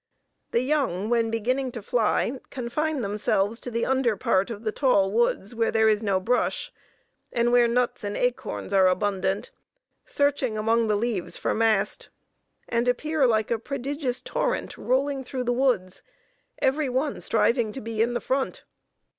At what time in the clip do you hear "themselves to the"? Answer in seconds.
3.01-3.85